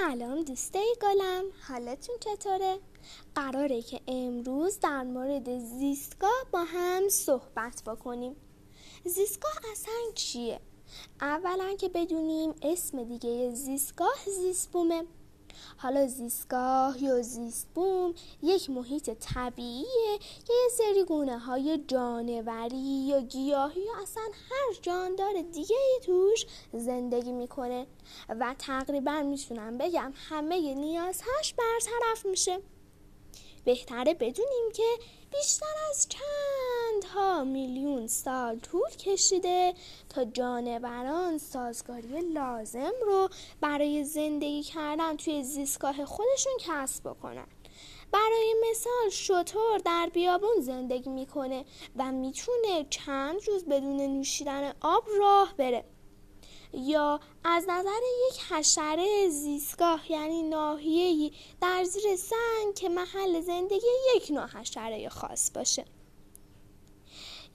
[0.00, 2.78] سلام دوستای گلم حالتون چطوره؟
[3.34, 8.36] قراره که امروز در مورد زیستگاه با هم صحبت بکنیم
[9.04, 10.60] زیستگاه اصلا چیه؟
[11.20, 15.04] اولا که بدونیم اسم دیگه زیستگاه زیستبومه
[15.76, 23.80] حالا زیستگاه یا زیستبوم یک محیط طبیعیه که یه سری گونه های جانوری یا گیاهی
[23.80, 27.86] یا اصلا هر جاندار دیگه ای توش زندگی می‌کنه.
[28.28, 32.58] و تقریبا می‌تونم بگم همه نیازهاش برطرف میشه.
[33.64, 34.82] بهتره بدونیم که
[35.32, 36.08] بیشتر از
[37.00, 39.74] چندها میلیون سال طول کشیده
[40.08, 43.28] تا جانوران سازگاری لازم رو
[43.60, 47.46] برای زندگی کردن توی زیستگاه خودشون کسب بکنن.
[48.12, 51.64] برای مثال شطور در بیابون زندگی می‌کنه
[51.96, 55.84] و می‌تونه چند روز بدون نوشیدن آب راه بره.
[56.72, 64.30] یا از نظر یک حشره زیستگاه یعنی ناحیه‌ای در زیر سنگ که محل زندگی یک
[64.30, 65.84] نوع حشره خاص باشه.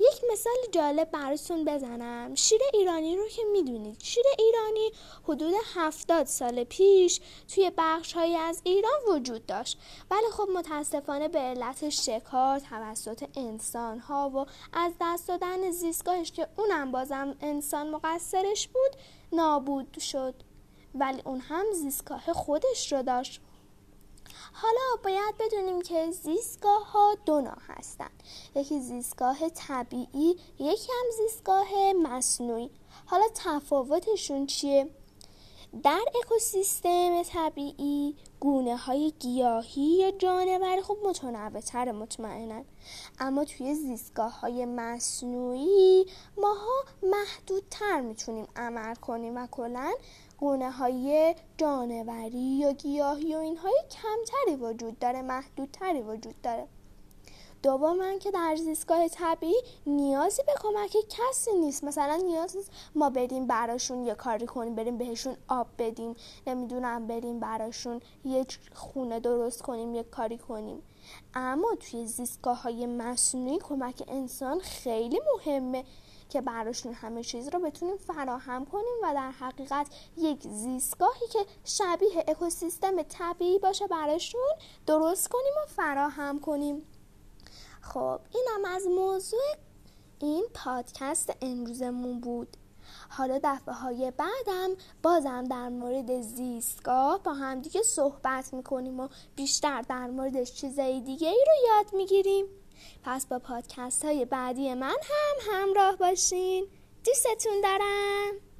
[0.02, 2.36] یک مثال جالب براتون بزنم.
[2.36, 4.04] شیر ایرانی رو که می‌دونید.
[4.04, 4.92] شیر ایرانی
[5.24, 9.78] حدود هفتاد سال پیش توی بخش های از ایران وجود داشت.
[10.12, 16.48] ولی خب متاسفانه به علت شکار توسط انسان ها و از دست دادن زیستگاهش که
[16.58, 18.92] اونم بازم انسان مقصرش بود
[19.34, 20.36] نابود شد.
[20.96, 23.42] ولی اون هم زیستگاه خودش رو داشت.
[24.52, 28.24] حالا باید بدونیم که زیستگاه ها دو نوع هستند.
[28.56, 32.70] یکی زیستگاه طبیعی یکی هم زیستگاه مصنوعی.
[33.06, 34.90] حالا تفاوتشون چیه؟
[35.84, 42.64] در اکوسیستم طبیعی گونه های گیاهی یا جانور خوب متنوعتر مطمئنا
[43.20, 46.06] اما توی زیستگاه های مصنوعی
[46.38, 49.92] ماها محدودتر می‌تونیم عمل کنیم و کلا
[50.42, 56.68] گونه های جانوری یا گیاهی و اینهای کمتری وجود داره محدودتری وجود داره.
[57.64, 61.84] دوما که در زیستگاه طبیعی نیازی به کمک کسی نیست.
[61.84, 66.16] مثلا نیاز نیست ما بریم براشون یه کاری کنیم بریم بهشون آب بدیم.
[66.48, 70.84] نمی‌دونم بریم براشون یه خونه درست کنیم یه کاری کنیم.
[71.34, 75.84] اما توی زیستگاه های مصنوعی کمک انسان خیلی مهمه
[76.30, 82.26] که براشون همه چیز رو بتونیم فراهم کنیم و در حقیقت یک زیستگاهی که شبیه
[82.28, 84.50] اکوسیستم طبیعی باشه براشون
[84.86, 86.82] درست کنیم و فراهم کنیم.
[87.94, 89.56] خب اینم از موضوع
[90.20, 92.58] این پادکست امروزمون بود.
[93.10, 94.70] حالا دفعه های بعدم
[95.04, 101.46] بازم در مورد زیستگاه با همدیگه صحبت می‌کنیم و بیشتر در موردش چیزای دیگه ای
[101.48, 102.46] رو یاد می‌گیریم.
[103.04, 106.68] پس با پادکست های بعدی من هم همراه باشین.
[107.06, 108.51] دوستتون دارم.